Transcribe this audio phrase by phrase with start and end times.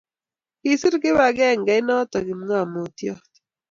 [0.61, 3.25] kisir kibagengeit noto kipngomutyot